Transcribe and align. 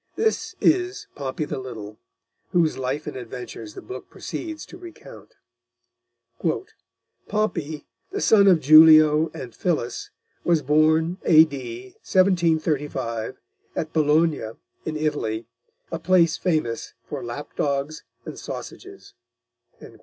This 0.15 0.55
is 0.59 1.05
Pompey 1.13 1.45
the 1.45 1.59
Little, 1.59 1.99
whose 2.53 2.75
life 2.75 3.05
and 3.05 3.15
adventures 3.15 3.75
the 3.75 3.83
book 3.83 4.09
proceeds 4.09 4.65
to 4.65 4.77
recount. 4.79 5.35
"Pompey, 7.27 7.85
the 8.09 8.19
son 8.19 8.47
of 8.47 8.61
Julio 8.63 9.29
and 9.31 9.53
Phyllis, 9.53 10.09
was 10.43 10.63
born 10.63 11.19
A.D. 11.23 11.83
1735, 11.89 13.37
at 13.75 13.93
Bologna 13.93 14.41
in 14.85 14.97
Italy, 14.97 15.45
a 15.91 15.99
place 15.99 16.35
famous 16.35 16.95
for 17.03 17.23
lap 17.23 17.55
dogs 17.55 18.03
and 18.25 18.39
sausages." 18.39 19.13